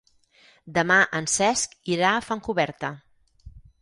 [0.77, 2.95] Demà en Cesc irà a Fontcoberta.